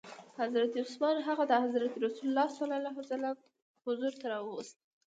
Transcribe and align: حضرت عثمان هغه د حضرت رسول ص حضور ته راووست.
حضرت 0.39 0.71
عثمان 0.81 1.15
هغه 1.27 1.43
د 1.47 1.53
حضرت 1.63 1.93
رسول 2.05 2.35
ص 2.55 2.59
حضور 3.85 4.11
ته 4.19 4.25
راووست. 4.31 4.77